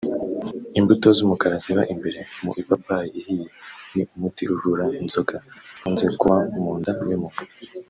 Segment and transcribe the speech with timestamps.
[0.79, 3.47] Imbuto z’umukara ziba imbere mu ipapayi ihiye
[3.93, 7.41] ni umuti uvura inzoka zikunze kuba mu nda y’umuntu